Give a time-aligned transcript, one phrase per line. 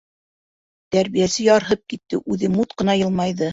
[0.95, 3.47] Тәрбиәсе ярһып китте, үҙе мут ҡына йылмайҙы: